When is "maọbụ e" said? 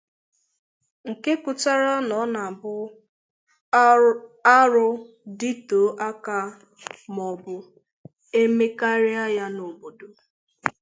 7.15-8.41